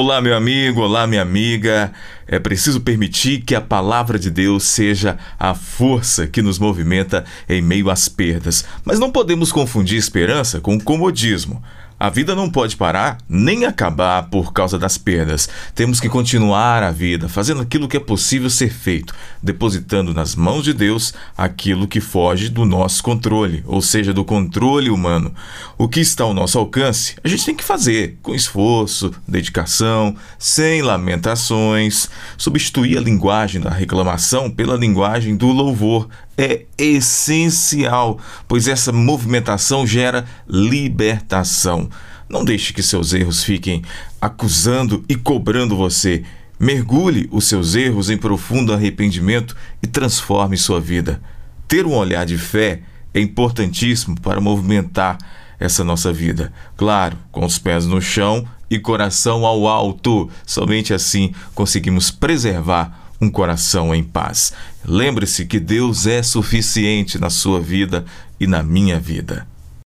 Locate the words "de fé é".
52.24-53.20